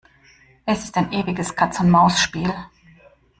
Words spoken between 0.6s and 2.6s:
Es ist ein ewiges Katz-und-Maus-Spiel.